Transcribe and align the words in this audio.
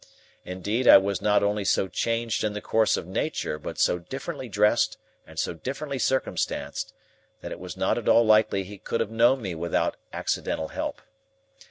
Indeed, 0.45 0.87
I 0.87 0.97
was 0.97 1.21
not 1.21 1.43
only 1.43 1.63
so 1.63 1.87
changed 1.87 2.43
in 2.43 2.53
the 2.53 2.59
course 2.59 2.97
of 2.97 3.05
nature, 3.05 3.59
but 3.59 3.77
so 3.77 3.99
differently 3.99 4.49
dressed 4.49 4.97
and 5.27 5.37
so 5.37 5.53
differently 5.53 5.99
circumstanced, 5.99 6.91
that 7.41 7.51
it 7.51 7.59
was 7.59 7.77
not 7.77 7.99
at 7.99 8.09
all 8.09 8.25
likely 8.25 8.63
he 8.63 8.79
could 8.79 8.99
have 8.99 9.11
known 9.11 9.43
me 9.43 9.53
without 9.53 9.97
accidental 10.11 10.69
help. 10.69 11.03